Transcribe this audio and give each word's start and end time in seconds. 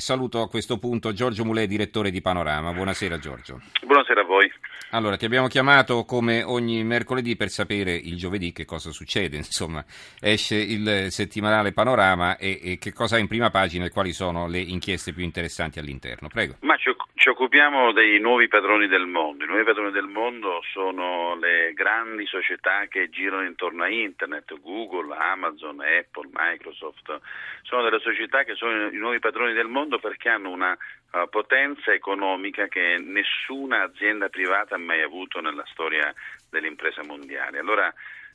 saluto 0.00 0.40
a 0.40 0.48
questo 0.48 0.78
punto 0.78 1.12
Giorgio 1.12 1.44
Mulè, 1.44 1.66
direttore 1.66 2.10
di 2.10 2.20
Panorama. 2.20 2.72
Buonasera 2.72 3.18
Giorgio. 3.18 3.60
Buonasera 3.84 4.22
a 4.22 4.24
voi. 4.24 4.50
Allora, 4.90 5.16
ti 5.16 5.24
abbiamo 5.24 5.46
chiamato 5.46 6.04
come 6.04 6.42
ogni 6.42 6.82
mercoledì 6.82 7.36
per 7.36 7.48
sapere 7.48 7.94
il 7.94 8.16
giovedì 8.16 8.52
che 8.52 8.64
cosa 8.64 8.90
succede. 8.90 9.36
Insomma, 9.50 9.84
esce 10.20 10.56
il 10.56 11.06
settimanale 11.10 11.72
Panorama 11.72 12.36
e, 12.36 12.58
e 12.62 12.78
che 12.78 12.92
cosa 12.92 13.16
ha 13.16 13.18
in 13.18 13.28
prima 13.28 13.50
pagina 13.50 13.84
e 13.84 13.90
quali 13.90 14.12
sono 14.12 14.48
le 14.48 14.58
inchieste 14.58 15.12
più 15.12 15.22
interessanti 15.22 15.78
all'interno. 15.78 16.28
Prego. 16.28 16.56
Ma 16.60 16.76
ci, 16.76 16.90
ci 17.20 17.28
occupiamo 17.28 17.92
dei 17.92 18.18
nuovi 18.18 18.48
padroni 18.48 18.88
del 18.88 19.04
mondo. 19.04 19.44
I 19.44 19.46
nuovi 19.46 19.62
padroni 19.62 19.90
del 19.90 20.06
mondo 20.06 20.62
sono 20.72 21.36
le 21.36 21.74
grandi 21.74 22.24
società 22.24 22.86
che 22.88 23.10
girano 23.10 23.44
intorno 23.44 23.82
a 23.82 23.90
Internet, 23.90 24.58
Google, 24.58 25.14
Amazon, 25.14 25.82
Apple, 25.82 26.30
Microsoft. 26.32 27.20
Sono 27.60 27.82
delle 27.82 28.00
società 28.00 28.42
che 28.44 28.54
sono 28.54 28.86
i 28.86 28.96
nuovi 28.96 29.18
padroni 29.18 29.52
del 29.52 29.66
mondo 29.66 29.98
perché 29.98 30.30
hanno 30.30 30.48
una 30.48 30.72
uh, 30.72 31.28
potenza 31.28 31.92
economica 31.92 32.68
che 32.68 32.96
nessuna 32.98 33.82
azienda 33.82 34.30
privata 34.30 34.76
ha 34.76 34.78
mai 34.78 35.02
avuto 35.02 35.42
nella 35.42 35.66
storia 35.66 36.10
dell'impresa 36.48 37.02
mondiale. 37.04 37.58
Allora 37.58 37.92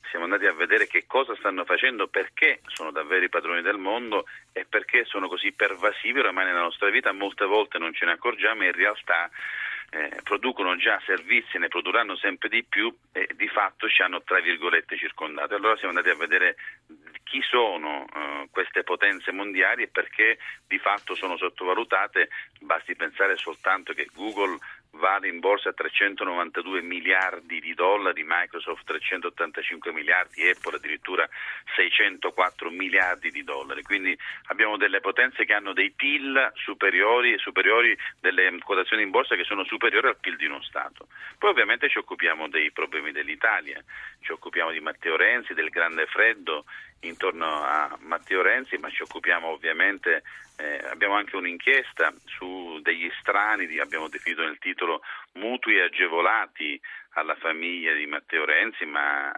siamo 0.10 0.26
andati 0.26 0.46
a 0.46 0.54
vedere 0.54 0.88
che 0.88 1.06
cosa 1.06 1.36
stanno 1.36 1.66
facendo, 1.66 2.08
perché 2.08 2.62
sono 2.68 2.92
davvero 2.92 3.26
i 3.26 3.30
padroni 3.30 3.62
del 3.62 3.78
mondo 3.78 4.26
e 4.52 4.66
perché 4.66 5.06
sono 5.06 5.28
così 5.28 5.52
pervasivi 5.52 6.20
oramai 6.20 6.46
nella 6.46 6.62
nostra 6.62 6.90
vita, 6.90 7.12
molte 7.12 7.46
volte 7.46 7.78
non 7.78 7.94
ce 7.94 8.06
ne 8.06 8.12
accorgiamo 8.14 8.64
e 8.64 8.68
in 8.68 8.74
realtà 8.74 9.30
eh, 9.92 10.20
producono 10.24 10.76
già 10.76 11.02
servizi, 11.06 11.58
ne 11.58 11.68
produrranno 11.68 12.16
sempre 12.16 12.50
di 12.50 12.64
più 12.64 12.94
e 13.12 13.30
di 13.36 13.48
fatto 13.48 13.88
ci 13.88 14.02
hanno 14.02 14.22
tra 14.24 14.40
virgolette 14.40 14.98
circondati. 14.98 15.54
Allora 15.54 15.78
siamo 15.78 15.96
andati 15.96 16.14
a 16.14 16.18
vedere 16.18 16.56
chi 17.24 17.42
sono 17.42 18.04
uh, 18.04 18.50
queste 18.52 18.84
potenze 18.84 19.32
mondiali 19.32 19.84
e 19.84 19.88
perché 19.88 20.38
di 20.68 20.78
fatto 20.80 21.16
sono 21.16 21.38
sottovalutate, 21.38 22.30
basti 22.60 22.96
pensare 22.96 23.36
soltanto 23.36 23.94
che 23.94 24.10
Google 24.14 24.58
vale 24.96 25.28
in 25.28 25.40
borsa 25.40 25.74
392 25.74 26.82
miliardi 26.82 27.60
di 27.60 27.74
dollari, 27.74 28.24
Microsoft 28.26 28.86
385 28.86 29.92
miliardi, 29.92 30.50
Apple 30.50 30.78
addirittura 30.78 31.28
604 31.76 32.70
miliardi 32.70 33.30
di 33.32 33.44
dollari. 33.44 33.84
Quindi 33.84 34.18
abbiamo 34.48 34.78
delle 34.78 35.02
potenze 35.02 35.46
che 35.46 35.54
hanno 35.54 35.74
dei 35.74 35.92
PIL 35.92 36.52
superiori, 36.56 37.38
superiori 37.38 37.98
delle 38.20 38.58
quotazioni 38.64 39.04
in 39.04 39.12
borsa 39.12 39.36
che 39.36 39.44
sono 39.44 39.64
superiori 39.64 40.08
al 40.08 40.18
PIL 40.20 40.36
di 40.38 40.46
uno 40.46 40.62
Stato. 40.62 41.08
Poi 41.38 41.50
ovviamente 41.50 41.90
ci 41.90 41.98
occupiamo 41.98 42.48
dei 42.48 42.72
problemi 42.72 43.12
dell'Italia, 43.12 43.84
ci 44.22 44.32
occupiamo 44.32 44.72
di 44.72 44.80
Matteo 44.80 45.16
Renzi, 45.16 45.54
del 45.54 45.70
grande 45.70 46.06
freddo 46.08 46.66
intorno 47.02 47.46
a 47.46 47.98
Matteo 48.02 48.42
Renzi, 48.42 48.78
ma 48.78 48.90
ci 48.90 49.04
occupiamo 49.04 49.48
ovviamente, 49.48 50.24
eh, 50.58 50.82
abbiamo 50.90 51.16
anche 51.16 51.36
un'inchiesta 51.36 52.14
su 52.26 52.80
degli 52.82 53.10
strani, 53.20 53.80
abbiamo 53.80 54.08
definito 54.08 54.44
nel 54.44 54.58
titolo 54.58 55.02
mutui 55.34 55.80
agevolati 55.80 56.80
alla 57.12 57.36
famiglia 57.36 57.94
di 57.94 58.06
Matteo 58.06 58.46
Renzi, 58.46 58.86
ma 58.86 59.32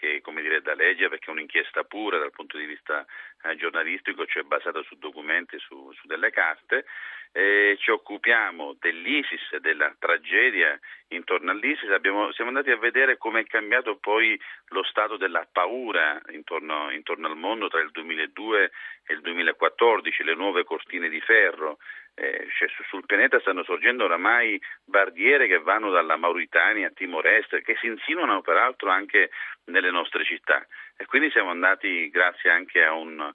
che 0.00 0.22
dire 0.40 0.62
da 0.62 0.74
leggere 0.74 1.10
perché 1.10 1.26
è 1.26 1.30
un'inchiesta 1.30 1.84
pura 1.84 2.18
dal 2.18 2.32
punto 2.32 2.56
di 2.56 2.64
vista 2.64 3.04
eh, 3.42 3.54
giornalistico, 3.56 4.24
cioè 4.24 4.42
basata 4.42 4.82
su 4.82 4.96
documenti, 4.96 5.58
su, 5.58 5.92
su 5.92 6.06
delle 6.06 6.30
carte. 6.30 6.86
Eh, 7.32 7.76
ci 7.78 7.92
occupiamo 7.92 8.76
dell'ISIS, 8.80 9.58
della 9.58 9.94
tragedia 9.98 10.76
intorno 11.08 11.52
all'ISIS, 11.52 11.88
Abbiamo, 11.90 12.32
siamo 12.32 12.50
andati 12.50 12.70
a 12.70 12.76
vedere 12.76 13.18
come 13.18 13.40
è 13.40 13.46
cambiato 13.46 13.98
poi 13.98 14.40
lo 14.70 14.82
stato 14.82 15.16
della 15.16 15.46
paura 15.50 16.20
intorno, 16.30 16.90
intorno 16.90 17.28
al 17.28 17.36
mondo 17.36 17.68
tra 17.68 17.80
il 17.80 17.90
2002 17.92 18.70
e 19.06 19.14
il 19.14 19.20
2014, 19.20 20.24
le 20.24 20.34
nuove 20.34 20.64
cortine 20.64 21.08
di 21.08 21.20
ferro, 21.20 21.78
eh, 22.20 22.48
sul 22.88 23.06
pianeta 23.06 23.40
stanno 23.40 23.64
sorgendo 23.64 24.04
oramai 24.04 24.60
barriere 24.84 25.46
che 25.46 25.58
vanno 25.58 25.90
dalla 25.90 26.16
Mauritania 26.16 26.88
a 26.88 26.90
Timor-Est, 26.90 27.62
che 27.62 27.76
si 27.80 27.86
insinuano 27.86 28.42
peraltro 28.42 28.90
anche 28.90 29.30
nelle 29.66 29.90
nostre 29.90 30.24
città. 30.24 30.66
E 30.98 31.06
quindi 31.06 31.30
siamo 31.30 31.50
andati, 31.50 32.10
grazie 32.10 32.50
anche 32.50 32.84
a 32.84 32.92
un 32.92 33.32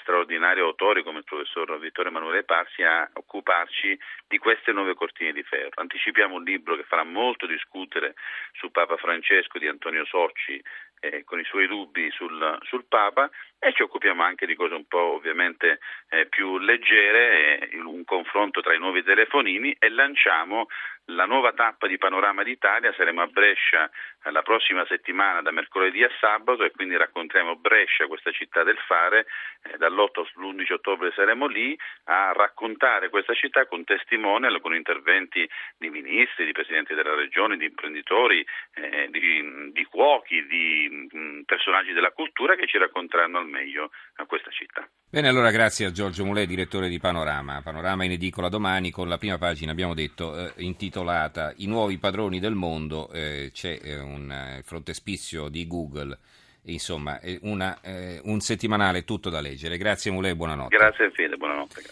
straordinario 0.00 0.64
autore 0.64 1.02
come 1.02 1.18
il 1.18 1.24
professor 1.24 1.78
Vittorio 1.78 2.10
Emanuele 2.10 2.44
Parsi 2.44 2.82
a 2.82 3.08
occuparci 3.12 3.98
di 4.26 4.38
queste 4.38 4.72
nuove 4.72 4.94
cortine 4.94 5.32
di 5.32 5.42
ferro. 5.42 5.72
Anticipiamo 5.74 6.36
un 6.36 6.42
libro 6.42 6.76
che 6.76 6.84
farà 6.84 7.04
molto 7.04 7.46
discutere 7.46 8.14
su 8.52 8.70
Papa 8.70 8.96
Francesco 8.96 9.58
di 9.58 9.68
Antonio 9.68 10.04
Socci 10.06 10.60
eh, 11.00 11.22
con 11.24 11.38
i 11.38 11.44
suoi 11.44 11.66
dubbi 11.66 12.10
sul, 12.12 12.58
sul, 12.62 12.86
Papa 12.86 13.30
e 13.64 13.72
ci 13.72 13.82
occupiamo 13.82 14.22
anche 14.22 14.44
di 14.44 14.54
cose 14.54 14.74
un 14.74 14.84
po' 14.84 15.14
ovviamente 15.14 15.78
eh, 16.10 16.26
più 16.26 16.58
leggere, 16.58 17.70
eh, 17.70 17.80
un 17.80 18.04
confronto 18.04 18.60
tra 18.60 18.74
i 18.74 18.78
nuovi 18.78 19.02
telefonini 19.02 19.74
e 19.78 19.88
lanciamo 19.88 20.66
la 21.08 21.26
nuova 21.26 21.52
tappa 21.52 21.86
di 21.86 21.98
Panorama 21.98 22.42
d'Italia, 22.42 22.92
saremo 22.94 23.20
a 23.20 23.26
Brescia 23.26 23.90
eh, 24.24 24.30
la 24.30 24.42
prossima 24.42 24.84
settimana 24.86 25.42
da 25.42 25.50
mercoledì 25.50 26.02
a 26.02 26.10
sabato 26.18 26.64
e 26.64 26.70
quindi 26.70 26.96
racconteremo 26.96 27.56
Brescia, 27.56 28.06
questa 28.06 28.30
città 28.32 28.62
del 28.62 28.78
fare, 28.86 29.26
eh, 29.62 29.76
dall'8 29.76 30.20
all'11 30.36 30.72
ottobre 30.72 31.12
saremo 31.14 31.46
lì 31.46 31.78
a 32.04 32.32
raccontare 32.32 33.10
questa 33.10 33.34
città 33.34 33.66
con 33.66 33.84
testimonial, 33.84 34.60
con 34.60 34.74
interventi 34.74 35.48
di 35.76 35.90
ministri, 35.90 36.46
di 36.46 36.52
presidenti 36.52 36.94
della 36.94 37.14
regione, 37.14 37.56
di 37.56 37.66
imprenditori, 37.66 38.44
eh, 38.74 39.08
di, 39.10 39.72
di, 39.72 39.84
cuochi, 39.84 40.46
di 40.46 41.08
mh, 41.10 41.18
mm, 41.18 41.40
personaggi 41.42 41.92
della 41.92 42.12
cultura 42.12 42.54
che 42.54 42.66
ci 42.66 42.78
racconteranno 42.78 43.38
al 43.38 43.46
meglio 43.54 43.90
a 44.16 44.26
questa 44.26 44.50
città. 44.50 44.86
Bene, 45.08 45.28
allora 45.28 45.52
grazie 45.52 45.86
a 45.86 45.92
Giorgio 45.92 46.24
Mulè, 46.24 46.44
direttore 46.44 46.88
di 46.88 46.98
Panorama. 46.98 47.62
Panorama 47.62 48.04
in 48.04 48.10
edicola 48.10 48.48
domani 48.48 48.90
con 48.90 49.08
la 49.08 49.16
prima 49.16 49.38
pagina, 49.38 49.70
abbiamo 49.70 49.94
detto, 49.94 50.36
eh, 50.36 50.52
intitolata 50.56 51.52
I 51.58 51.66
nuovi 51.66 51.98
padroni 51.98 52.40
del 52.40 52.54
mondo, 52.54 53.10
eh, 53.12 53.50
c'è 53.52 53.78
eh, 53.80 54.00
un 54.00 54.30
eh, 54.30 54.62
frontespizio 54.64 55.48
di 55.48 55.68
Google, 55.68 56.18
insomma 56.62 57.20
una, 57.42 57.80
eh, 57.80 58.20
un 58.24 58.40
settimanale 58.40 59.04
tutto 59.04 59.30
da 59.30 59.40
leggere. 59.40 59.78
Grazie 59.78 60.10
Mulè, 60.10 60.34
buonanotte. 60.34 60.76
Grazie 60.76 61.10
Fede, 61.12 61.36
buonanotte. 61.36 61.82